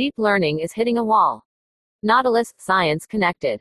[0.00, 1.44] Deep learning is hitting a wall.
[2.02, 3.60] Nautilus Science Connected.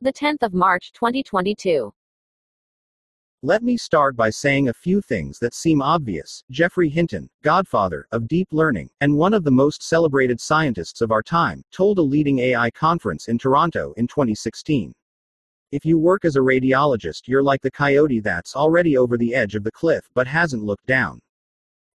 [0.00, 1.92] The 10th of March 2022.
[3.42, 6.44] Let me start by saying a few things that seem obvious.
[6.52, 11.20] Geoffrey Hinton, godfather of deep learning, and one of the most celebrated scientists of our
[11.20, 14.92] time, told a leading AI conference in Toronto in 2016.
[15.72, 19.56] If you work as a radiologist, you're like the coyote that's already over the edge
[19.56, 21.20] of the cliff but hasn't looked down.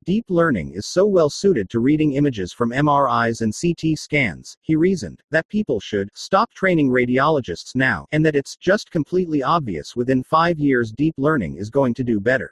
[0.05, 4.75] Deep learning is so well suited to reading images from MRIs and CT scans, he
[4.75, 10.21] reasoned, that people should stop training radiologists now, and that it's just completely obvious within
[10.21, 12.51] five years deep learning is going to do better.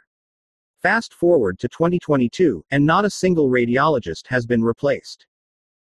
[0.82, 5.28] Fast forward to 2022, and not a single radiologist has been replaced.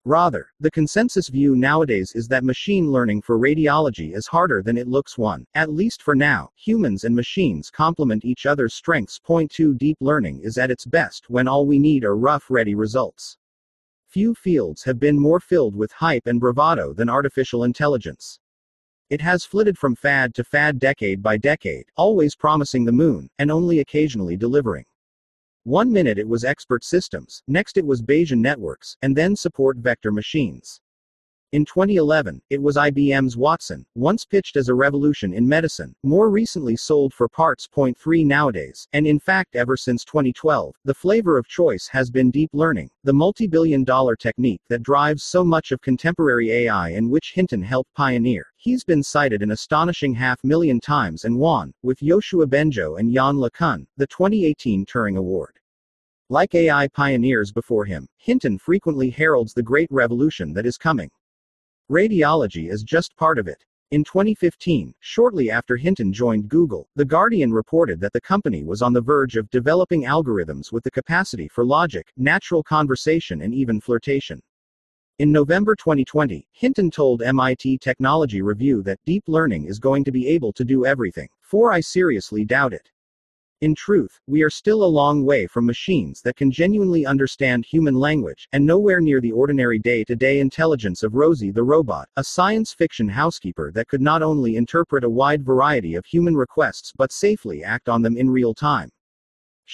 [0.04, 4.88] Rather, the consensus view nowadays is that machine learning for radiology is harder than it
[4.88, 6.50] looks one, at least for now.
[6.56, 9.20] Humans and machines complement each other's strengths.
[9.20, 12.74] Point 2 Deep learning is at its best when all we need are rough, ready
[12.74, 13.36] results.
[14.08, 18.40] Few fields have been more filled with hype and bravado than artificial intelligence.
[19.08, 23.52] It has flitted from fad to fad decade by decade, always promising the moon, and
[23.52, 24.84] only occasionally delivering.
[25.64, 30.10] One minute it was expert systems, next it was Bayesian networks, and then support vector
[30.10, 30.80] machines.
[31.52, 36.76] In 2011, it was IBM's Watson, once pitched as a revolution in medicine, more recently
[36.76, 37.66] sold for parts.
[37.66, 42.30] Point 3 nowadays, and in fact ever since 2012, the flavor of choice has been
[42.30, 47.10] deep learning, the multi billion dollar technique that drives so much of contemporary AI and
[47.10, 48.46] which Hinton helped pioneer.
[48.56, 53.36] He's been cited an astonishing half million times and won, with Yoshua Bengio and Yann
[53.36, 55.58] LeCun, the 2018 Turing Award.
[56.30, 61.10] Like AI pioneers before him, Hinton frequently heralds the great revolution that is coming.
[61.92, 63.66] Radiology is just part of it.
[63.90, 68.94] In 2015, shortly after Hinton joined Google, The Guardian reported that the company was on
[68.94, 74.40] the verge of developing algorithms with the capacity for logic, natural conversation, and even flirtation.
[75.18, 80.28] In November 2020, Hinton told MIT Technology Review that deep learning is going to be
[80.28, 82.90] able to do everything, for I seriously doubt it.
[83.62, 87.94] In truth, we are still a long way from machines that can genuinely understand human
[87.94, 92.24] language, and nowhere near the ordinary day to day intelligence of Rosie the robot, a
[92.24, 97.12] science fiction housekeeper that could not only interpret a wide variety of human requests but
[97.12, 98.90] safely act on them in real time.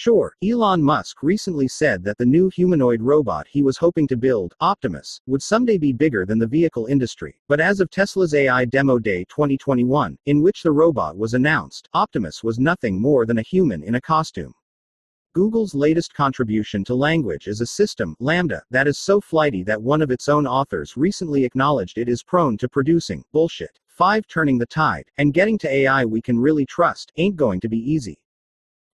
[0.00, 4.54] Sure, Elon Musk recently said that the new humanoid robot he was hoping to build,
[4.60, 9.00] Optimus, would someday be bigger than the vehicle industry, but as of Tesla's AI Demo
[9.00, 13.82] Day 2021, in which the robot was announced, Optimus was nothing more than a human
[13.82, 14.54] in a costume.
[15.34, 20.00] Google's latest contribution to language is a system, LaMDA, that is so flighty that one
[20.00, 23.80] of its own authors recently acknowledged it is prone to producing bullshit.
[23.88, 24.28] 5.
[24.28, 27.78] Turning the tide, and getting to AI we can really trust, ain't going to be
[27.78, 28.16] easy.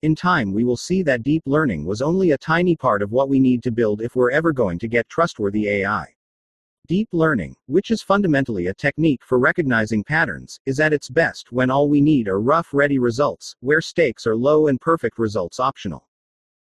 [0.05, 3.31] In time, we will see that deep learning was only a tiny part of what
[3.31, 6.05] we need to build if we're ever going to get trustworthy AI.
[6.89, 11.71] Deep learning, which is fundamentally a technique for recognizing patterns, is at its best when
[11.71, 16.07] all we need are rough, ready results, where stakes are low and perfect results optional.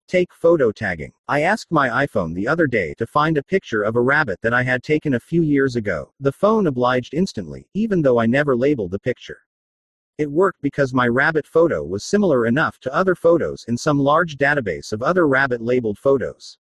[0.07, 1.13] Take photo tagging.
[1.27, 4.55] I asked my iPhone the other day to find a picture of a rabbit that
[4.55, 6.13] I had taken a few years ago.
[6.21, 9.41] The phone obliged instantly, even though I never labeled the picture.
[10.17, 14.37] It worked because my rabbit photo was similar enough to other photos in some large
[14.37, 16.57] database of other rabbit labeled photos.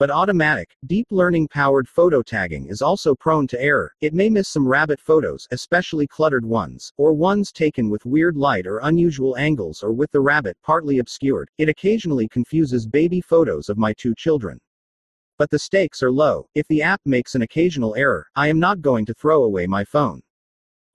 [0.00, 3.94] But automatic, deep learning powered photo tagging is also prone to error.
[4.00, 8.66] It may miss some rabbit photos, especially cluttered ones, or ones taken with weird light
[8.66, 11.50] or unusual angles or with the rabbit partly obscured.
[11.58, 14.58] It occasionally confuses baby photos of my two children.
[15.38, 16.48] But the stakes are low.
[16.56, 19.84] If the app makes an occasional error, I am not going to throw away my
[19.84, 20.20] phone.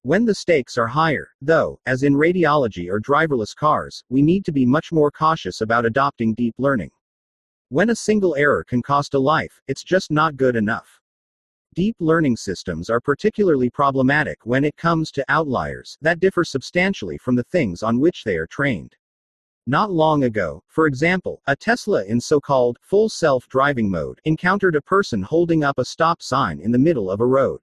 [0.08, 4.54] When the stakes are higher, though, as in radiology or driverless cars, we need to
[4.54, 6.92] be much more cautious about adopting deep learning.
[7.68, 11.02] When a single error can cost a life, it's just not good enough.
[11.76, 17.36] Deep learning systems are particularly problematic when it comes to outliers that differ substantially from
[17.36, 18.96] the things on which they are trained.
[19.66, 24.78] Not long ago, for example, a Tesla in so called full self driving mode encountered
[24.78, 27.60] a person holding up a stop sign in the middle of a road.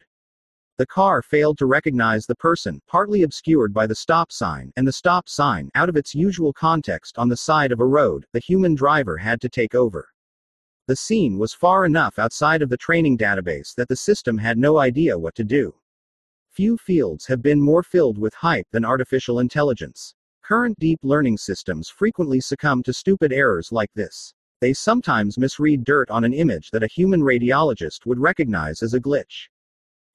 [0.77, 4.93] The car failed to recognize the person, partly obscured by the stop sign, and the
[4.93, 8.75] stop sign, out of its usual context on the side of a road, the human
[8.75, 10.09] driver had to take over.
[10.89, 14.79] The scene was far enough outside of the training database that the system had no
[14.79, 15.77] idea what to do.
[16.51, 20.17] Few fields have been more filled with hype than artificial intelligence.
[20.43, 24.35] Current deep learning systems frequently succumb to stupid errors like this.
[24.61, 29.01] They sometimes misread dirt on an image that a human radiologist would recognize as a
[29.01, 29.49] glitch.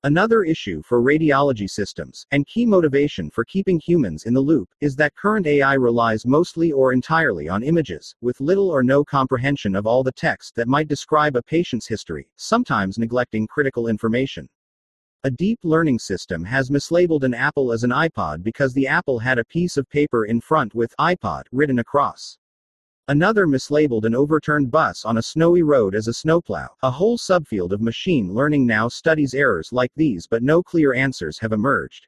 [0.05, 4.95] Another issue for radiology systems, and key motivation for keeping humans in the loop, is
[4.95, 9.85] that current AI relies mostly or entirely on images, with little or no comprehension of
[9.85, 14.47] all the text that might describe a patient's history, sometimes neglecting critical information.
[15.25, 19.37] A deep learning system has mislabeled an apple as an iPod because the apple had
[19.37, 22.37] a piece of paper in front with iPod written across.
[23.09, 26.67] Another mislabeled an overturned bus on a snowy road as a snowplow.
[26.83, 31.39] A whole subfield of machine learning now studies errors like these, but no clear answers
[31.39, 32.05] have emerged.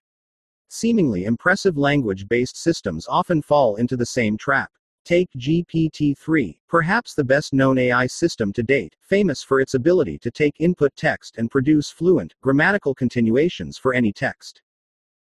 [0.69, 4.69] Seemingly impressive language based systems often fall into the same trap.
[5.03, 10.19] Take GPT 3, perhaps the best known AI system to date, famous for its ability
[10.19, 14.61] to take input text and produce fluent, grammatical continuations for any text.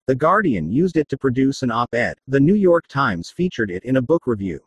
[0.07, 3.83] The Guardian used it to produce an op ed, The New York Times featured it
[3.83, 4.61] in a book review.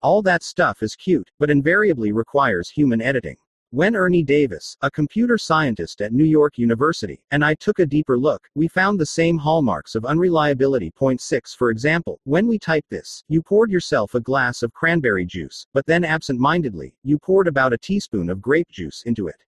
[0.00, 3.36] All that stuff is cute, but invariably requires human editing.
[3.70, 8.16] When Ernie Davis, a computer scientist at New York University, and I took a deeper
[8.16, 10.92] look, we found the same hallmarks of unreliability.
[10.92, 15.26] Point 6 For example, when we typed this, you poured yourself a glass of cranberry
[15.26, 19.44] juice, but then absent mindedly, you poured about a teaspoon of grape juice into it.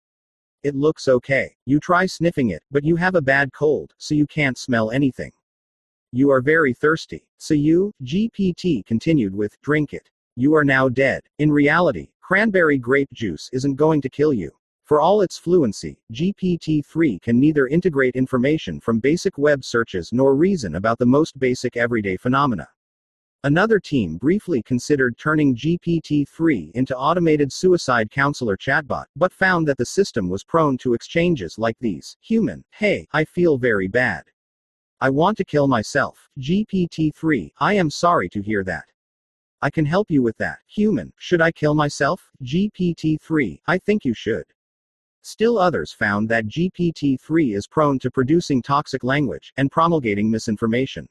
[0.62, 1.56] It looks okay.
[1.66, 5.32] You try sniffing it, but you have a bad cold, so you can't smell anything.
[6.12, 7.26] You are very thirsty.
[7.36, 10.08] So you, GPT continued with, drink it.
[10.38, 11.22] You are now dead.
[11.38, 14.50] In reality, cranberry grape juice isn't going to kill you.
[14.84, 20.36] For all its fluency, GPT 3 can neither integrate information from basic web searches nor
[20.36, 22.68] reason about the most basic everyday phenomena.
[23.44, 29.78] Another team briefly considered turning GPT 3 into automated suicide counselor chatbot, but found that
[29.78, 34.24] the system was prone to exchanges like these Human, hey, I feel very bad.
[35.00, 36.28] I want to kill myself.
[36.38, 38.84] GPT 3, I am sorry to hear that.
[39.66, 40.60] I can help you with that.
[40.68, 42.30] Human, should I kill myself?
[42.44, 44.44] GPT 3, I think you should.
[45.22, 51.08] Still others found that GPT 3 is prone to producing toxic language and promulgating misinformation.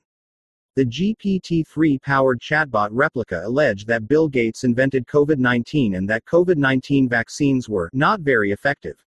[0.78, 6.24] The GPT 3 powered chatbot Replika alleged that Bill Gates invented COVID 19 and that
[6.24, 9.04] COVID 19 vaccines were not very effective.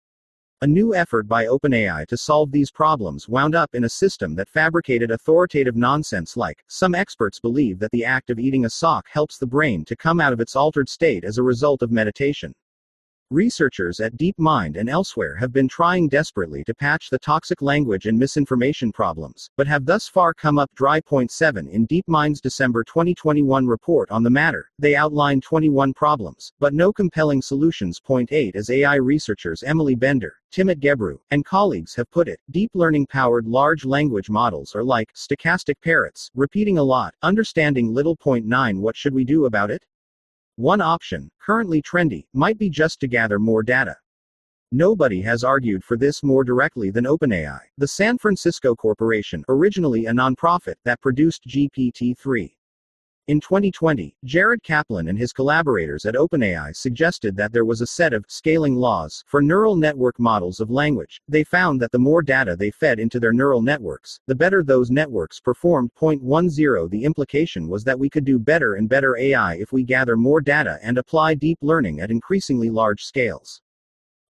[0.64, 4.48] A new effort by OpenAI to solve these problems wound up in a system that
[4.48, 9.36] fabricated authoritative nonsense like, some experts believe that the act of eating a sock helps
[9.36, 12.54] the brain to come out of its altered state as a result of meditation.
[13.30, 18.18] Researchers at DeepMind and elsewhere have been trying desperately to patch the toxic language and
[18.18, 21.00] misinformation problems, but have thus far come up dry.
[21.00, 26.74] Point 7 In DeepMind's December 2021 report on the matter, they outline 21 problems, but
[26.74, 27.98] no compelling solutions.
[27.98, 32.70] Point 8 As AI researchers Emily Bender, Timnit Gebru, and colleagues have put it, deep
[32.74, 38.16] learning powered large language models are like stochastic parrots, repeating a lot, understanding little.
[38.16, 39.82] Point 9 What should we do about it?
[40.56, 43.96] One option, currently trendy, might be just to gather more data.
[44.70, 50.12] Nobody has argued for this more directly than OpenAI, the San Francisco corporation, originally a
[50.12, 52.56] nonprofit, that produced GPT 3.
[53.26, 58.12] In 2020, Jared Kaplan and his collaborators at OpenAI suggested that there was a set
[58.12, 61.22] of scaling laws for neural network models of language.
[61.26, 64.90] They found that the more data they fed into their neural networks, the better those
[64.90, 65.94] networks performed.
[65.94, 66.48] Point 10
[66.90, 70.42] The implication was that we could do better and better AI if we gather more
[70.42, 73.62] data and apply deep learning at increasingly large scales.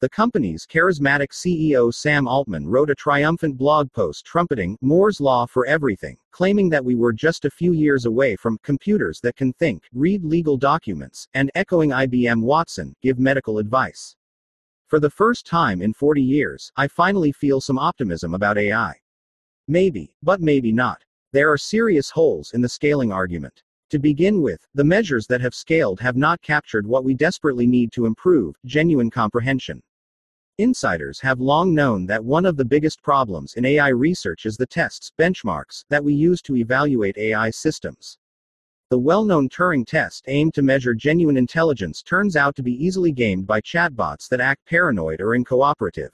[0.02, 5.68] The company's charismatic CEO Sam Altman wrote a triumphant blog post trumpeting Moore's Law for
[5.68, 9.84] everything, claiming that we were just a few years away from computers that can think,
[9.94, 14.16] read legal documents, and echoing IBM Watson, give medical advice.
[14.88, 18.96] For the first time in 40 years, I finally feel some optimism about AI.
[19.68, 21.04] Maybe, but maybe not.
[21.32, 23.62] There are serious holes in the scaling argument.
[23.92, 27.92] To begin with, the measures that have scaled have not captured what we desperately need
[27.92, 29.84] to improve genuine comprehension.
[30.62, 34.68] Insiders have long known that one of the biggest problems in AI research is the
[34.68, 38.20] tests, benchmarks, that we use to evaluate AI systems.
[38.92, 43.12] The well known Turing test aimed to measure genuine intelligence turns out to be easily
[43.12, 46.12] gamed by chatbots that act paranoid or incooperative.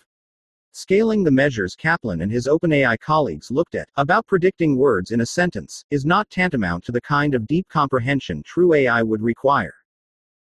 [0.72, 5.25] Scaling the measures Kaplan and his OpenAI colleagues looked at, about predicting words in a
[5.25, 9.74] sentence, is not tantamount to the kind of deep comprehension true AI would require.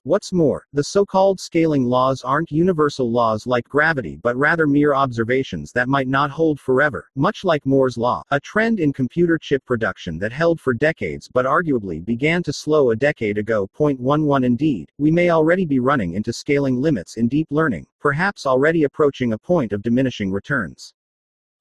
[0.06, 4.94] What's more, the so called scaling laws aren't universal laws like gravity but rather mere
[4.94, 9.66] observations that might not hold forever, much like Moore's Law, a trend in computer chip
[9.66, 13.66] production that held for decades but arguably began to slow a decade ago.
[13.74, 18.46] Point 11 Indeed, we may already be running into scaling limits in deep learning, perhaps
[18.46, 20.94] already approaching a point of diminishing returns.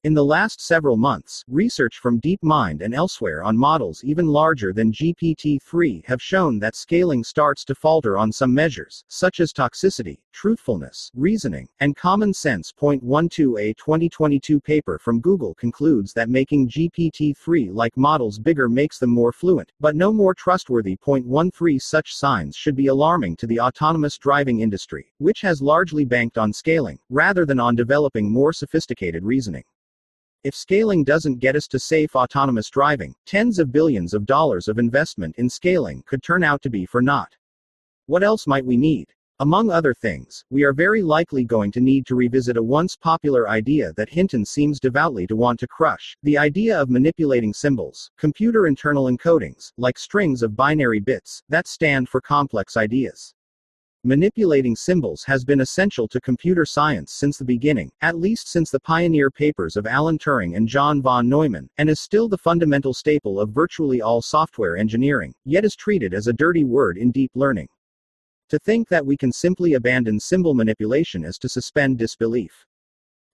[0.04, 4.92] In the last several months, research from DeepMind and elsewhere on models even larger than
[4.92, 10.18] GPT 3 have shown that scaling starts to falter on some measures, such as toxicity,
[10.30, 12.70] truthfulness, reasoning, and common sense.
[12.70, 18.68] Point 12 A 2022 paper from Google concludes that making GPT 3 like models bigger
[18.68, 20.96] makes them more fluent, but no more trustworthy.
[20.96, 26.04] Point 13 Such signs should be alarming to the autonomous driving industry, which has largely
[26.04, 29.64] banked on scaling, rather than on developing more sophisticated reasoning.
[30.44, 34.78] If scaling doesn't get us to safe autonomous driving, tens of billions of dollars of
[34.78, 37.34] investment in scaling could turn out to be for naught.
[38.04, 39.06] What else might we need?
[39.40, 43.48] Among other things, we are very likely going to need to revisit a once popular
[43.48, 48.66] idea that Hinton seems devoutly to want to crush the idea of manipulating symbols, computer
[48.66, 53.34] internal encodings, like strings of binary bits, that stand for complex ideas.
[54.06, 58.78] Manipulating symbols has been essential to computer science since the beginning, at least since the
[58.78, 63.40] pioneer papers of Alan Turing and John von Neumann, and is still the fundamental staple
[63.40, 67.66] of virtually all software engineering, yet is treated as a dirty word in deep learning.
[68.50, 72.66] To think that we can simply abandon symbol manipulation is to suspend disbelief.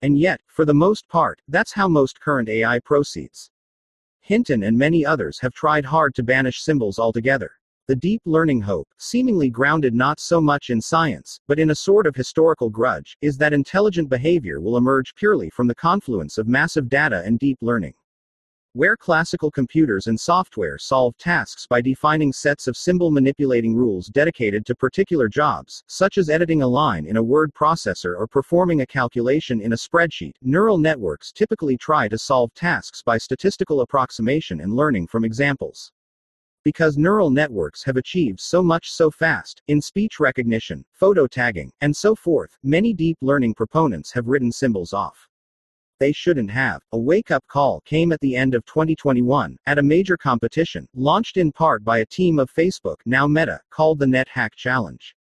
[0.03, 3.51] And yet, for the most part, that's how most current AI proceeds.
[4.21, 7.51] Hinton and many others have tried hard to banish symbols altogether.
[7.91, 12.07] The deep learning hope, seemingly grounded not so much in science, but in a sort
[12.07, 16.89] of historical grudge, is that intelligent behavior will emerge purely from the confluence of massive
[16.89, 17.95] data and deep learning.
[18.75, 24.65] Where classical computers and software solve tasks by defining sets of symbol manipulating rules dedicated
[24.67, 28.87] to particular jobs, such as editing a line in a word processor or performing a
[28.87, 34.77] calculation in a spreadsheet, neural networks typically try to solve tasks by statistical approximation and
[34.77, 35.91] learning from examples.
[36.63, 41.97] Because neural networks have achieved so much so fast, in speech recognition, photo tagging, and
[41.97, 45.27] so forth, many deep learning proponents have written symbols off.
[46.01, 46.83] They shouldn't have.
[46.93, 51.37] A wake up call came at the end of 2021, at a major competition, launched
[51.37, 55.15] in part by a team of Facebook, now Meta, called the NetHack Challenge.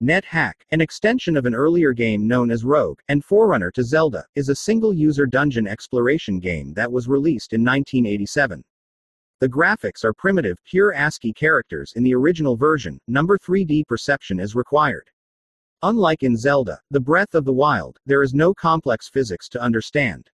[0.00, 4.48] NetHack, an extension of an earlier game known as Rogue, and forerunner to Zelda, is
[4.48, 8.62] a single user dungeon exploration game that was released in 1987.
[9.40, 14.56] The graphics are primitive, pure ASCII characters in the original version, number 3D perception is
[14.56, 15.08] required.
[15.84, 20.28] Unlike in Zelda, The Breath of the Wild, there is no complex physics to understand.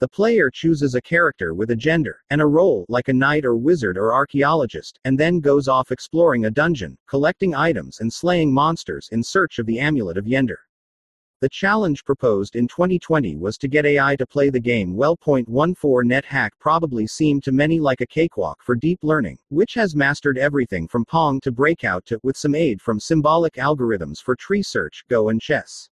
[0.00, 3.56] The player chooses a character with a gender, and a role, like a knight or
[3.56, 9.08] wizard or archaeologist, and then goes off exploring a dungeon, collecting items and slaying monsters
[9.12, 10.58] in search of the Amulet of Yendor.
[11.42, 15.16] The challenge proposed in 2020 was to get AI to play the game well.
[15.16, 20.38] 14 NetHack probably seemed to many like a cakewalk for deep learning, which has mastered
[20.38, 25.04] everything from Pong to Breakout to, with some aid from symbolic algorithms for tree search,
[25.10, 25.90] Go, and chess.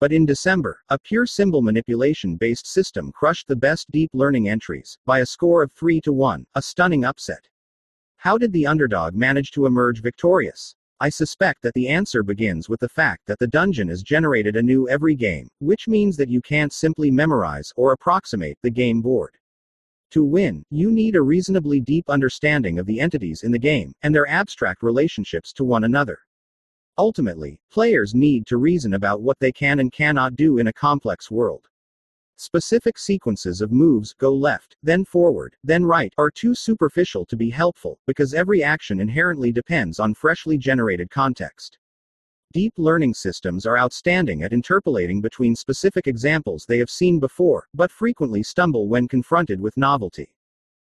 [0.00, 4.98] But in December, a pure symbol manipulation based system crushed the best deep learning entries,
[5.06, 7.48] by a score of 3 to 1, a stunning upset.
[8.16, 10.74] How did the underdog manage to emerge victorious?
[11.00, 14.88] I suspect that the answer begins with the fact that the dungeon is generated anew
[14.88, 19.36] every game, which means that you can't simply memorize or approximate the game board.
[20.12, 24.14] To win, you need a reasonably deep understanding of the entities in the game, and
[24.14, 26.20] their abstract relationships to one another.
[26.96, 31.28] Ultimately, players need to reason about what they can and cannot do in a complex
[31.28, 31.66] world.
[32.36, 37.48] Specific sequences of moves, go left, then forward, then right, are too superficial to be
[37.48, 41.78] helpful, because every action inherently depends on freshly generated context.
[42.52, 47.90] Deep learning systems are outstanding at interpolating between specific examples they have seen before, but
[47.90, 50.34] frequently stumble when confronted with novelty.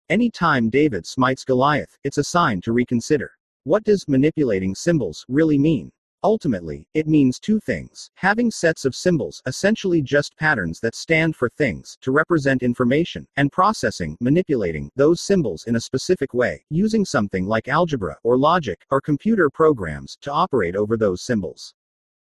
[0.09, 3.33] Any time David smites Goliath, it's a sign to reconsider.
[3.65, 5.93] What does manipulating symbols really mean?
[6.27, 11.49] Ultimately, it means two things having sets of symbols, essentially just patterns that stand for
[11.49, 17.47] things, to represent information, and processing, manipulating those symbols in a specific way, using something
[17.47, 21.73] like algebra, or logic, or computer programs, to operate over those symbols.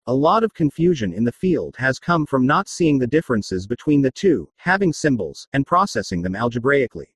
[0.06, 4.02] A lot of confusion in the field has come from not seeing the differences between
[4.02, 7.08] the two, having symbols, and processing them algebraically.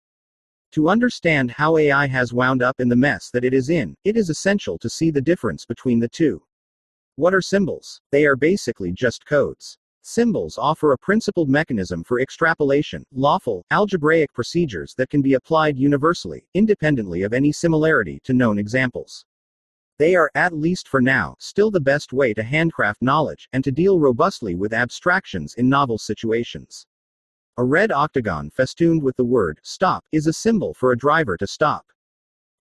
[0.70, 4.16] To understand how AI has wound up in the mess that it is in, it
[4.16, 6.42] is essential to see the difference between the two.
[7.16, 8.00] What are symbols?
[8.10, 9.76] They are basically just codes.
[10.00, 16.46] Symbols offer a principled mechanism for extrapolation, lawful, algebraic procedures that can be applied universally,
[16.54, 19.26] independently of any similarity to known examples.
[19.98, 23.70] They are, at least for now, still the best way to handcraft knowledge, and to
[23.70, 26.86] deal robustly with abstractions in novel situations.
[27.58, 31.46] A red octagon festooned with the word stop is a symbol for a driver to
[31.46, 31.91] stop.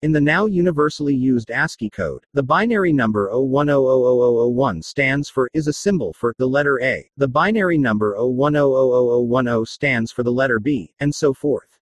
[0.04, 5.74] In the now universally used ASCII code, the binary number 01000001 stands for is a
[5.74, 11.14] symbol for the letter A, the binary number 01000010 stands for the letter B, and
[11.14, 11.78] so forth.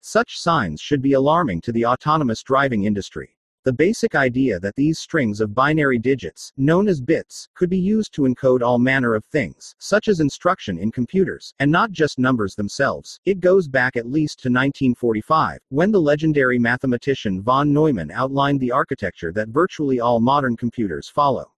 [0.00, 3.36] Such signs should be alarming to the autonomous driving industry.
[3.64, 8.12] The basic idea that these strings of binary digits, known as bits, could be used
[8.12, 12.54] to encode all manner of things, such as instruction in computers, and not just numbers
[12.54, 18.60] themselves, it goes back at least to 1945, when the legendary mathematician von Neumann outlined
[18.60, 21.53] the architecture that virtually all modern computers follow.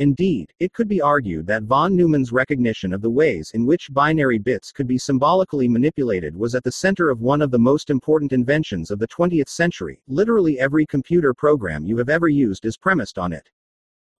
[0.00, 4.38] Indeed, it could be argued that von Neumann's recognition of the ways in which binary
[4.38, 8.32] bits could be symbolically manipulated was at the center of one of the most important
[8.32, 10.00] inventions of the 20th century.
[10.06, 13.50] Literally every computer program you have ever used is premised on it.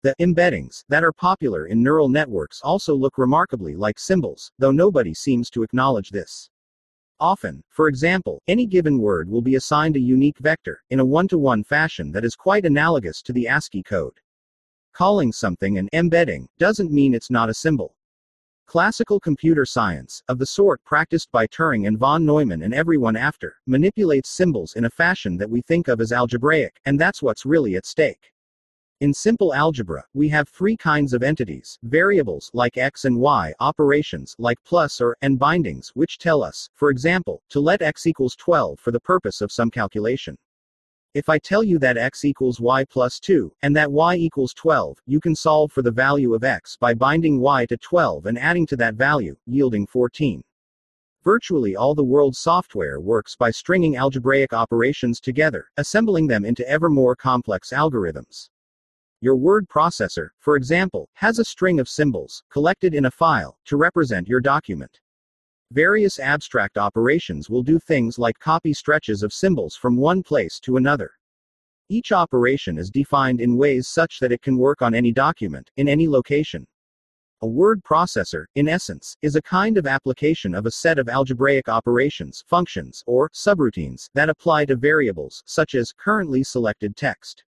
[0.02, 5.14] The embeddings that are popular in neural networks also look remarkably like symbols, though nobody
[5.14, 6.50] seems to acknowledge this.
[7.20, 11.28] Often, for example, any given word will be assigned a unique vector, in a one
[11.28, 14.18] to one fashion that is quite analogous to the ASCII code.
[14.98, 17.94] Calling something an embedding doesn't mean it's not a symbol.
[18.66, 23.54] Classical computer science, of the sort practiced by Turing and von Neumann and everyone after,
[23.64, 27.76] manipulates symbols in a fashion that we think of as algebraic, and that's what's really
[27.76, 28.32] at stake.
[28.98, 34.34] In simple algebra, we have three kinds of entities variables, like x and y, operations,
[34.40, 38.80] like plus or, and bindings, which tell us, for example, to let x equals 12
[38.80, 40.36] for the purpose of some calculation.
[41.14, 44.98] If I tell you that x equals y plus 2, and that y equals 12,
[45.06, 48.66] you can solve for the value of x by binding y to 12 and adding
[48.66, 50.44] to that value, yielding 14.
[51.24, 56.90] Virtually all the world's software works by stringing algebraic operations together, assembling them into ever
[56.90, 58.50] more complex algorithms.
[59.20, 63.78] Your word processor, for example, has a string of symbols, collected in a file, to
[63.78, 65.00] represent your document.
[65.72, 70.78] Various abstract operations will do things like copy stretches of symbols from one place to
[70.78, 71.10] another.
[71.90, 75.86] Each operation is defined in ways such that it can work on any document, in
[75.86, 76.66] any location.
[77.42, 81.68] A word processor, in essence, is a kind of application of a set of algebraic
[81.68, 87.44] operations, functions, or subroutines that apply to variables, such as currently selected text.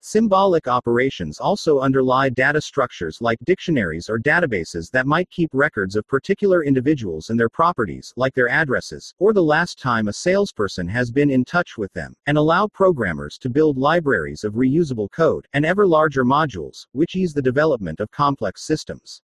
[0.00, 6.06] Symbolic operations also underlie data structures like dictionaries or databases that might keep records of
[6.06, 11.10] particular individuals and their properties, like their addresses, or the last time a salesperson has
[11.10, 15.66] been in touch with them, and allow programmers to build libraries of reusable code, and
[15.66, 19.22] ever larger modules, which ease the development of complex systems.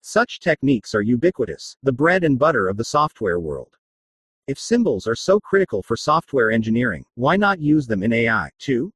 [0.00, 3.76] Such techniques are ubiquitous, the bread and butter of the software world.
[4.46, 8.92] If symbols are so critical for software engineering, why not use them in AI, too?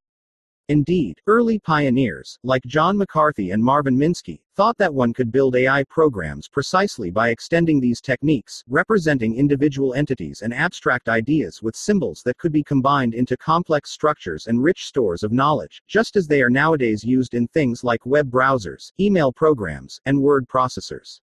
[0.70, 5.83] Indeed, early pioneers, like John McCarthy and Marvin Minsky, thought that one could build AI
[5.90, 12.38] programs precisely by extending these techniques, representing individual entities and abstract ideas with symbols that
[12.38, 16.48] could be combined into complex structures and rich stores of knowledge, just as they are
[16.48, 21.20] nowadays used in things like web browsers, email programs, and word processors.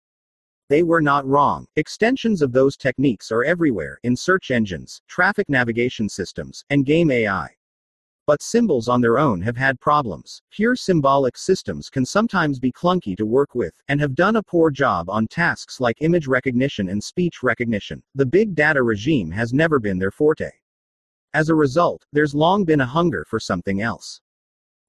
[0.70, 1.68] They were not wrong.
[1.76, 7.52] Extensions of those techniques are everywhere, in search engines, traffic navigation systems, and game AI.
[8.28, 10.42] But symbols on their own have had problems.
[10.50, 14.72] Pure symbolic systems can sometimes be clunky to work with, and have done a poor
[14.72, 18.02] job on tasks like image recognition and speech recognition.
[18.16, 20.50] The big data regime has never been their forte.
[21.36, 24.22] As a result, there's long been a hunger for something else.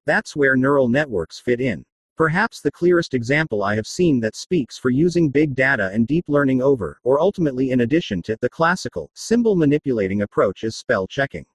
[0.07, 1.85] That's where neural networks fit in.
[2.15, 6.25] Perhaps the clearest example I have seen that speaks for using big data and deep
[6.27, 11.45] learning over, or ultimately in addition to, the classical, symbol manipulating approach is spell checking.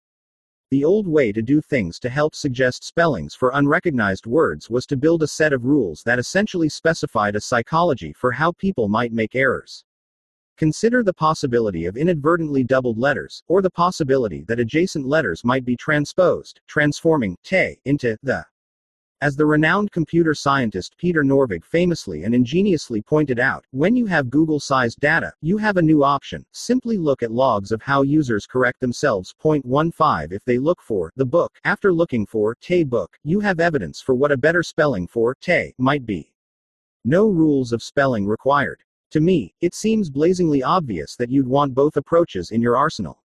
[0.73, 4.97] The old way to do things to help suggest spellings for unrecognized words was to
[4.97, 9.35] build a set of rules that essentially specified a psychology for how people might make
[9.35, 9.85] errors.
[10.57, 15.77] Consider the possibility of inadvertently doubled letters, or the possibility that adjacent letters might be
[15.77, 18.43] transposed, transforming te into the.
[19.23, 24.31] As the renowned computer scientist Peter Norvig famously and ingeniously pointed out, when you have
[24.31, 26.45] Google sized data, you have a new option.
[26.51, 29.33] Simply look at logs of how users correct themselves.
[29.41, 34.01] 0.15 If they look for the book, after looking for te book, you have evidence
[34.01, 36.33] for what a better spelling for te might be.
[37.05, 38.83] No rules of spelling required.
[39.13, 43.22] To me, it seems blazingly obvious that you'd want both approaches in your arsenal.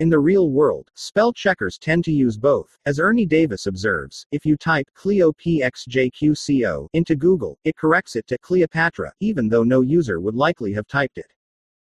[0.00, 2.78] In the real world, spell checkers tend to use both.
[2.86, 8.38] As Ernie Davis observes, if you type Cleo PXJQCO into Google, it corrects it to
[8.38, 11.30] Cleopatra, even though no user would likely have typed it.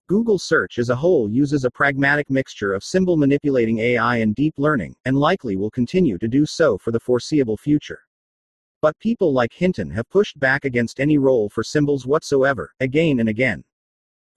[0.09, 4.55] Google search as a whole uses a pragmatic mixture of symbol manipulating AI and deep
[4.57, 8.01] learning, and likely will continue to do so for the foreseeable future.
[8.81, 13.29] But people like Hinton have pushed back against any role for symbols whatsoever, again and
[13.29, 13.63] again.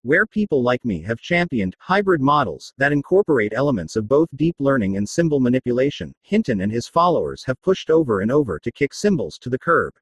[0.03, 4.97] Where people like me have championed hybrid models that incorporate elements of both deep learning
[4.97, 9.37] and symbol manipulation, Hinton and his followers have pushed over and over to kick symbols
[9.39, 9.93] to the curb.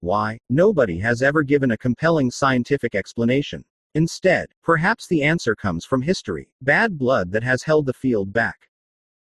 [0.00, 0.38] Why?
[0.50, 3.64] Nobody has ever given a compelling scientific explanation.
[3.94, 8.68] Instead, perhaps the answer comes from history, bad blood that has held the field back.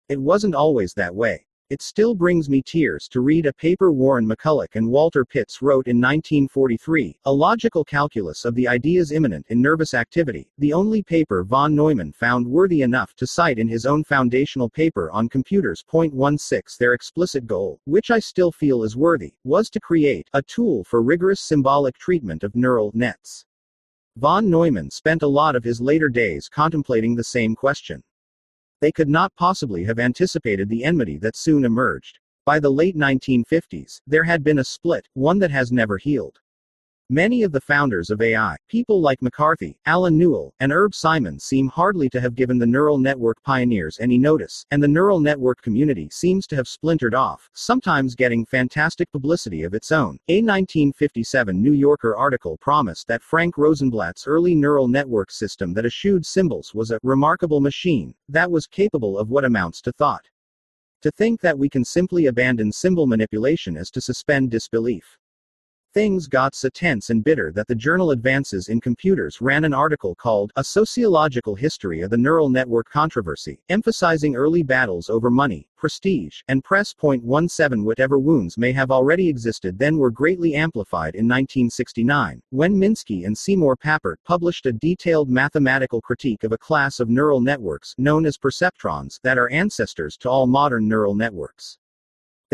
[0.10, 1.45] It wasn't always that way.
[1.72, 5.88] It still brings me tears to read a paper Warren McCulloch and Walter Pitts wrote
[5.88, 11.44] in 1943, A Logical Calculus of the Ideas Immanent in Nervous Activity, the only paper
[11.44, 15.84] von Neumann found worthy enough to cite in his own foundational paper on computers.
[15.88, 20.44] Point 16 Their explicit goal, which I still feel is worthy, was to create a
[20.44, 23.44] tool for rigorous symbolic treatment of neural nets.
[24.18, 28.04] Von Neumann spent a lot of his later days contemplating the same question.
[28.82, 32.20] They could not possibly have anticipated the enmity that soon emerged.
[32.46, 36.40] By the late 1950s, there had been a split, one that has never healed.
[37.12, 41.68] Many of the founders of AI, people like McCarthy, Allen Newell, and Herb Simon, seem
[41.68, 46.10] hardly to have given the neural network pioneers any notice, and the neural network community
[46.12, 50.18] seems to have splintered off, sometimes getting fantastic publicity of its own.
[50.30, 56.26] A 1957 New Yorker article promised that Frank Rosenblatt's early neural network system that eschewed
[56.26, 60.28] symbols was a remarkable machine that was capable of what amounts to thought.
[61.04, 65.20] To think that we can simply abandon symbol manipulation is to suspend disbelief.
[65.96, 70.14] Things got so tense and bitter that the journal Advances in Computers ran an article
[70.14, 76.42] called A Sociological History of the Neural Network Controversy, emphasizing early battles over money, prestige,
[76.50, 76.94] and press.
[76.94, 82.76] Point 17 Whatever wounds may have already existed then were greatly amplified in 1969, when
[82.76, 87.96] Minsky and Seymour Papert published a detailed mathematical critique of a class of neural networks
[87.98, 91.78] known as perceptrons that are ancestors to all modern neural networks.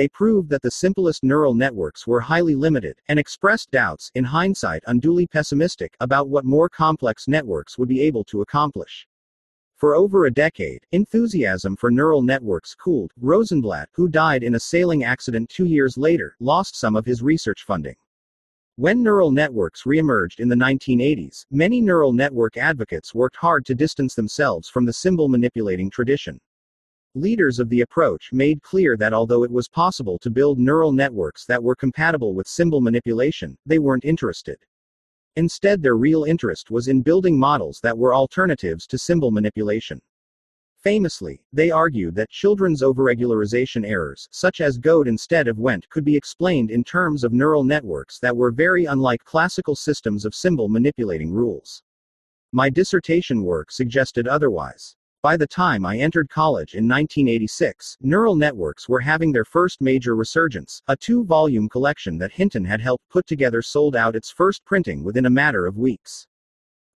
[0.01, 4.81] They proved that the simplest neural networks were highly limited, and expressed doubts, in hindsight
[4.87, 9.07] unduly pessimistic, about what more complex networks would be able to accomplish.
[9.75, 13.11] For over a decade, enthusiasm for neural networks cooled.
[13.21, 17.61] Rosenblatt, who died in a sailing accident two years later, lost some of his research
[17.61, 17.97] funding.
[18.77, 24.15] When neural networks reemerged in the 1980s, many neural network advocates worked hard to distance
[24.15, 26.41] themselves from the symbol manipulating tradition.
[27.15, 31.45] Leaders of the approach made clear that although it was possible to build neural networks
[31.45, 34.57] that were compatible with symbol manipulation, they weren't interested.
[35.35, 39.99] Instead, their real interest was in building models that were alternatives to symbol manipulation.
[40.77, 46.15] Famously, they argued that children's overregularization errors, such as goed instead of went, could be
[46.15, 51.31] explained in terms of neural networks that were very unlike classical systems of symbol manipulating
[51.31, 51.83] rules.
[52.53, 54.95] My dissertation work suggested otherwise.
[55.23, 60.15] By the time I entered college in 1986, neural networks were having their first major
[60.15, 60.81] resurgence.
[60.87, 65.03] A two volume collection that Hinton had helped put together sold out its first printing
[65.03, 66.25] within a matter of weeks.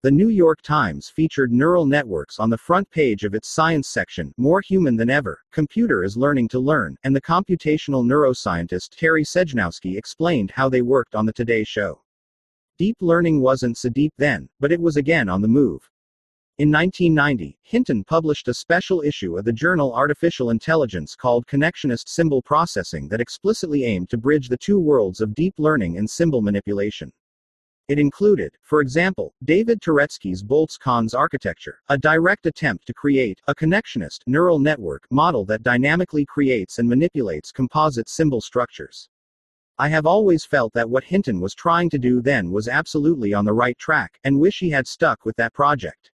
[0.00, 4.32] The New York Times featured neural networks on the front page of its science section,
[4.38, 5.40] more human than ever.
[5.52, 11.14] Computer is learning to learn, and the computational neuroscientist Terry Sejnowski explained how they worked
[11.14, 12.00] on the Today Show.
[12.78, 15.90] Deep learning wasn't so deep then, but it was again on the move.
[16.56, 22.40] In 1990, Hinton published a special issue of the journal Artificial Intelligence called Connectionist Symbol
[22.40, 27.12] Processing that explicitly aimed to bridge the two worlds of deep learning and symbol manipulation.
[27.88, 34.20] It included, for example, David Touretzky's BoltzCONS architecture, a direct attempt to create a connectionist
[34.28, 39.08] neural network model that dynamically creates and manipulates composite symbol structures.
[39.76, 43.44] I have always felt that what Hinton was trying to do then was absolutely on
[43.44, 46.12] the right track, and wish he had stuck with that project.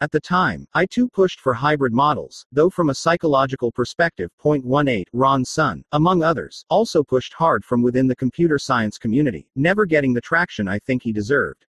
[0.00, 4.30] At the time, I too pushed for hybrid models, though from a psychological perspective.
[4.44, 9.86] 18 Ron Sun, among others, also pushed hard from within the computer science community, never
[9.86, 11.64] getting the traction I think he deserved.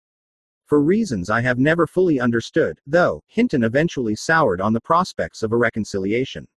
[0.65, 5.53] For reasons I have never fully understood, though, Hinton eventually soured on the prospects of
[5.53, 6.49] a reconciliation.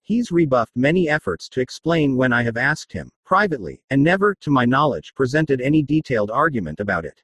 [0.00, 4.50] He's rebuffed many efforts to explain when I have asked him, privately, and never, to
[4.50, 7.22] my knowledge, presented any detailed argument about it.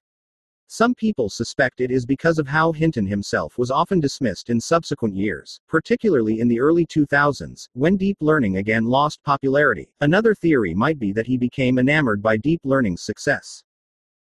[0.73, 5.17] Some people suspect it is because of how Hinton himself was often dismissed in subsequent
[5.17, 9.93] years, particularly in the early 2000s, when deep learning again lost popularity.
[10.01, 13.65] Another theory might be that he became enamored by deep learning's success.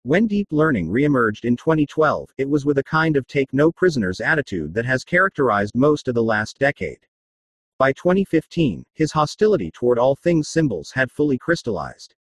[0.03, 4.21] When deep learning reemerged in 2012, it was with a kind of take no prisoners
[4.21, 7.05] attitude that has characterized most of the last decade.
[7.77, 12.15] By 2015, his hostility toward all things symbols had fully crystallized.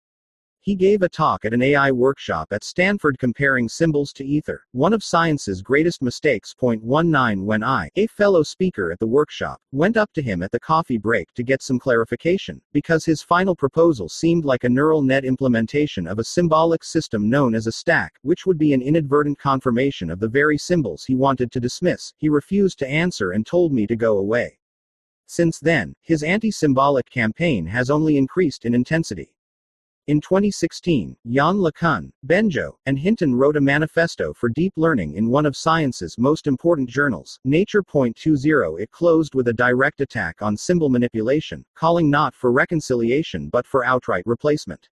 [0.66, 4.92] He gave a talk at an AI workshop at Stanford comparing symbols to ether, one
[4.92, 6.54] of science's greatest mistakes.
[6.54, 10.50] Point 19 When I, a fellow speaker at the workshop, went up to him at
[10.50, 15.02] the coffee break to get some clarification, because his final proposal seemed like a neural
[15.02, 19.38] net implementation of a symbolic system known as a stack, which would be an inadvertent
[19.38, 23.72] confirmation of the very symbols he wanted to dismiss, he refused to answer and told
[23.72, 24.58] me to go away.
[25.28, 29.35] Since then, his anti symbolic campaign has only increased in intensity.
[30.08, 35.44] In 2016, Yann LeCun, Bengio, and Hinton wrote a manifesto for deep learning in one
[35.44, 37.82] of science's most important journals, Nature.
[37.82, 38.14] 20.
[38.78, 43.84] It closed with a direct attack on symbol manipulation, calling not for reconciliation but for
[43.84, 44.88] outright replacement.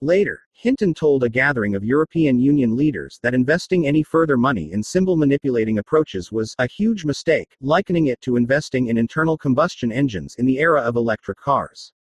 [0.00, 4.82] Later, Hinton told a gathering of European Union leaders that investing any further money in
[4.82, 10.36] symbol manipulating approaches was a huge mistake, likening it to investing in internal combustion engines
[10.36, 11.92] in the era of electric cars.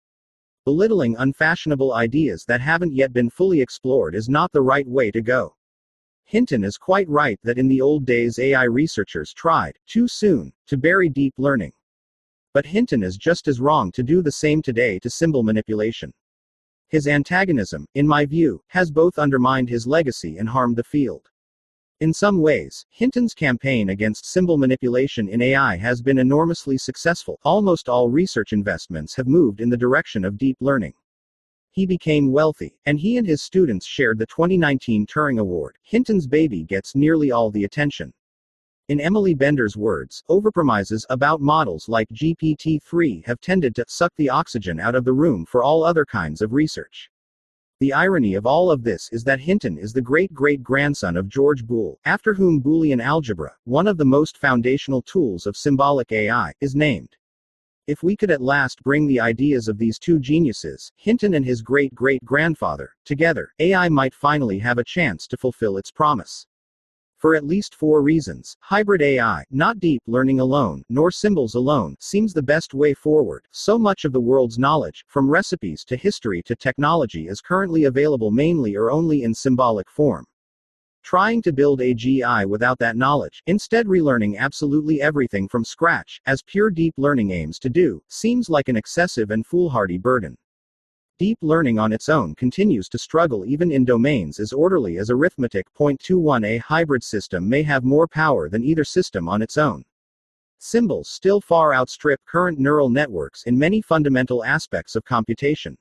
[0.67, 5.21] Belittling unfashionable ideas that haven't yet been fully explored is not the right way to
[5.21, 5.55] go.
[6.25, 10.75] Hinton is quite right that in the old days AI researchers tried, too soon, to
[10.75, 11.71] bury deep learning.
[12.53, 16.11] But Hinton is just as wrong to do the same today to symbol manipulation.
[16.89, 21.29] His antagonism, in my view, has both undermined his legacy and harmed the field.
[21.99, 27.39] In some ways, Hinton's campaign against symbol manipulation in AI has been enormously successful.
[27.43, 30.93] Almost all research investments have moved in the direction of deep learning.
[31.71, 35.75] He became wealthy, and he and his students shared the 2019 Turing Award.
[35.81, 38.13] Hinton's baby gets nearly all the attention.
[38.89, 44.29] In Emily Bender's words, overpromises about models like GPT 3 have tended to suck the
[44.29, 47.09] oxygen out of the room for all other kinds of research.
[47.79, 51.29] The irony of all of this is that Hinton is the great great grandson of
[51.29, 56.53] George Boole, after whom Boolean algebra, one of the most foundational tools of symbolic AI,
[56.59, 57.15] is named.
[57.85, 61.61] If we could at last bring the ideas of these two geniuses, Hinton and his
[61.61, 66.47] great great grandfather, together, AI might finally have a chance to fulfill its promise.
[67.17, 72.31] For at least four reasons, hybrid AI, not deep learning alone, nor symbols alone, seems
[72.31, 73.43] the best way forward.
[73.49, 78.29] So much of the world's knowledge, from recipes to history to technology, is currently available
[78.29, 80.27] mainly or only in symbolic form.
[81.01, 86.69] Trying to build AGI without that knowledge, instead relearning absolutely everything from scratch, as pure
[86.69, 90.37] deep learning aims to do, seems like an excessive and foolhardy burden.
[91.19, 95.65] Deep learning on its own continues to struggle even in domains as orderly as arithmetic.
[95.73, 99.83] 21 A hybrid system may have more power than either system on its own.
[100.59, 105.75] Symbols still far outstrip current neural networks in many fundamental aspects of computation.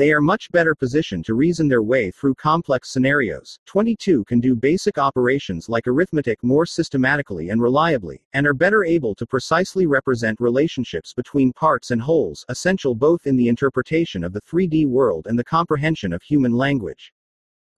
[0.00, 3.58] They are much better positioned to reason their way through complex scenarios.
[3.66, 9.14] 22 can do basic operations like arithmetic more systematically and reliably, and are better able
[9.16, 14.40] to precisely represent relationships between parts and wholes, essential both in the interpretation of the
[14.40, 17.12] 3D world and the comprehension of human language.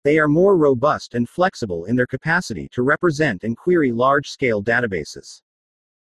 [0.05, 4.63] They are more robust and flexible in their capacity to represent and query large scale
[4.63, 5.43] databases.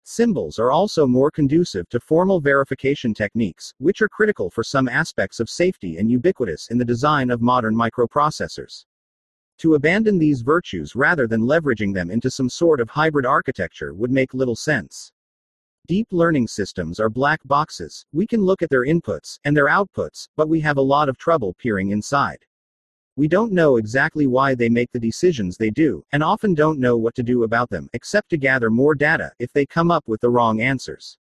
[0.06, 5.40] Symbols are also more conducive to formal verification techniques, which are critical for some aspects
[5.40, 8.84] of safety and ubiquitous in the design of modern microprocessors.
[9.58, 14.10] To abandon these virtues rather than leveraging them into some sort of hybrid architecture would
[14.10, 15.10] make little sense.
[15.86, 20.28] Deep learning systems are black boxes, we can look at their inputs and their outputs,
[20.36, 22.44] but we have a lot of trouble peering inside.
[23.16, 26.96] We don't know exactly why they make the decisions they do, and often don't know
[26.96, 30.20] what to do about them, except to gather more data if they come up with
[30.20, 31.16] the wrong answers.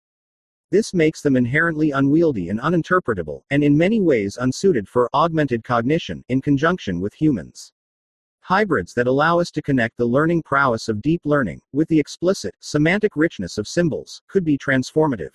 [0.72, 6.24] This makes them inherently unwieldy and uninterpretable, and in many ways unsuited for augmented cognition
[6.28, 7.72] in conjunction with humans.
[8.40, 12.56] Hybrids that allow us to connect the learning prowess of deep learning with the explicit,
[12.58, 15.30] semantic richness of symbols could be transformative.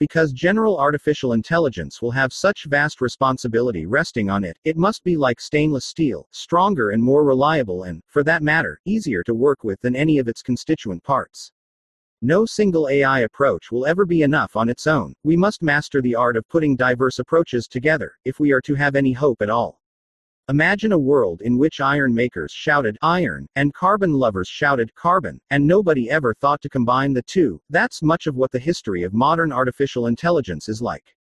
[0.00, 5.16] Because general artificial intelligence will have such vast responsibility resting on it, it must be
[5.16, 9.80] like stainless steel, stronger and more reliable and, for that matter, easier to work with
[9.80, 11.52] than any of its constituent parts.
[12.22, 16.16] No single AI approach will ever be enough on its own, we must master the
[16.16, 19.80] art of putting diverse approaches together, if we are to have any hope at all.
[20.50, 25.66] Imagine a world in which iron makers shouted iron, and carbon lovers shouted carbon, and
[25.66, 27.62] nobody ever thought to combine the two.
[27.70, 31.16] That's much of what the history of modern artificial intelligence is like.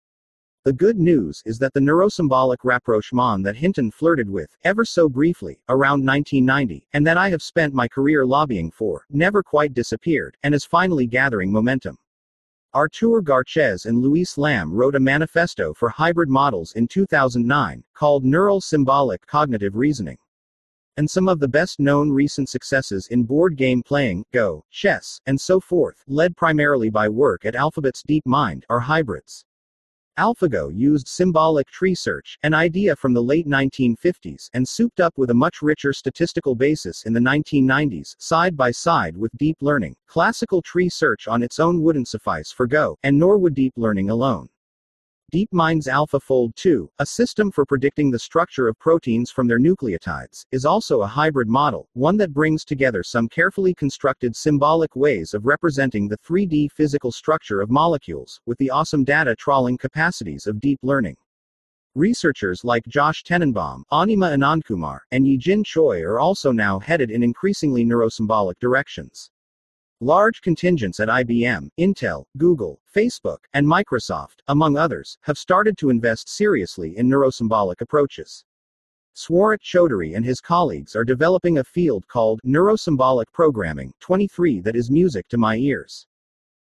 [0.65, 5.61] The good news is that the neurosymbolic rapprochement that Hinton flirted with, ever so briefly,
[5.69, 10.53] around 1990, and that I have spent my career lobbying for, never quite disappeared, and
[10.53, 11.97] is finally gathering momentum.
[12.75, 18.59] Artur Garcez and Luis Lamb wrote a manifesto for hybrid models in 2009, called Neural
[18.59, 20.17] Symbolic Cognitive Reasoning.
[20.97, 25.39] And some of the best known recent successes in board game playing, Go, chess, and
[25.39, 29.45] so forth, led primarily by work at Alphabet's DeepMind, are hybrids.
[30.19, 35.31] AlphaGo used symbolic tree search, an idea from the late 1950s, and souped up with
[35.31, 39.95] a much richer statistical basis in the 1990s, side by side with deep learning.
[40.05, 44.11] Classical tree search on its own wouldn't suffice for Go, and nor would deep learning
[44.11, 44.47] alone.
[45.33, 50.63] DeepMind's AlphaFold 2, a system for predicting the structure of proteins from their nucleotides, is
[50.63, 56.07] also a hybrid model, one that brings together some carefully constructed symbolic ways of representing
[56.07, 61.17] the 3D physical structure of molecules, with the awesome data trawling capacities of deep learning.
[61.95, 67.83] Researchers like Josh Tenenbaum, Anima Anandkumar, and Yejin Choi are also now headed in increasingly
[67.83, 69.31] neurosymbolic directions.
[70.03, 76.27] Large contingents at IBM, Intel, Google, Facebook, and Microsoft, among others, have started to invest
[76.27, 78.43] seriously in neurosymbolic approaches.
[79.15, 84.91] Swarat Chaudhuri and his colleagues are developing a field called neurosymbolic programming 23 that is
[84.91, 86.05] music to my ears.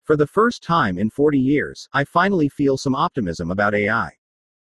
[0.06, 4.10] For the first time in 40 years, I finally feel some optimism about AI.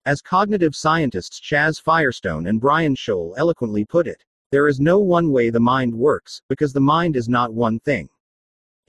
[0.08, 5.32] As cognitive scientists Chaz Firestone and Brian Scholl eloquently put it, there is no one
[5.32, 8.10] way the mind works, because the mind is not one thing.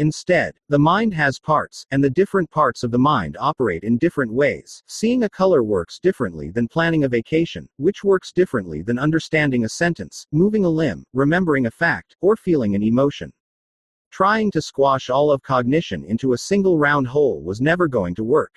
[0.00, 4.32] Instead, the mind has parts, and the different parts of the mind operate in different
[4.32, 4.82] ways.
[4.86, 9.68] Seeing a color works differently than planning a vacation, which works differently than understanding a
[9.68, 13.30] sentence, moving a limb, remembering a fact, or feeling an emotion.
[14.10, 18.24] Trying to squash all of cognition into a single round hole was never going to
[18.24, 18.54] work.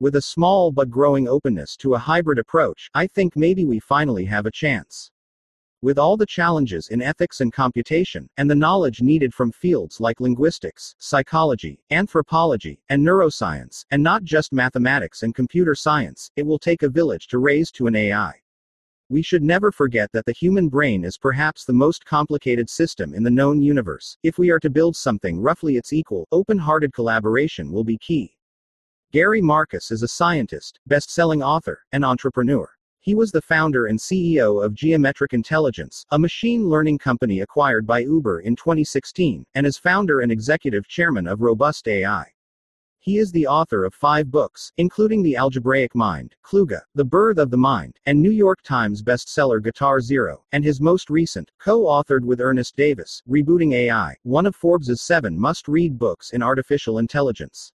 [0.00, 4.24] With a small but growing openness to a hybrid approach, I think maybe we finally
[4.24, 5.12] have a chance.
[5.82, 10.20] With all the challenges in ethics and computation, and the knowledge needed from fields like
[10.20, 16.82] linguistics, psychology, anthropology, and neuroscience, and not just mathematics and computer science, it will take
[16.82, 18.32] a village to raise to an AI.
[19.10, 23.22] We should never forget that the human brain is perhaps the most complicated system in
[23.22, 24.16] the known universe.
[24.22, 28.34] If we are to build something roughly its equal, open hearted collaboration will be key.
[29.12, 32.75] Gary Marcus is a scientist, best selling author, and entrepreneur.
[33.06, 38.00] He was the founder and CEO of Geometric Intelligence, a machine learning company acquired by
[38.00, 42.26] Uber in 2016, and is founder and executive chairman of Robust AI.
[42.98, 47.52] He is the author of five books, including The Algebraic Mind, Kluge, The Birth of
[47.52, 52.24] the Mind, and New York Times bestseller Guitar Zero, and his most recent, co authored
[52.24, 57.70] with Ernest Davis, Rebooting AI, one of Forbes' seven must read books in artificial intelligence.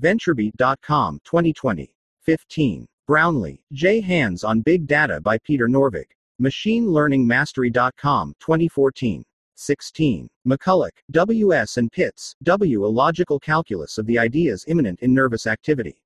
[0.00, 1.92] VentureBeat.com 2020.
[2.22, 2.86] 15.
[3.06, 3.62] Brownlee.
[3.72, 4.00] J.
[4.00, 6.06] Hands on Big Data by Peter Norvig.
[6.42, 9.24] MachineLearningMastery.com 2014.
[9.58, 10.28] 16.
[10.46, 11.76] McCulloch, W.S.
[11.76, 12.84] and Pitts, W.
[12.84, 16.00] A Logical Calculus of the Ideas Immanent in Nervous Activity.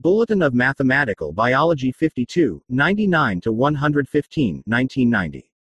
[0.00, 5.52] Bulletin of Mathematical Biology 52, 99 to 115, 1990.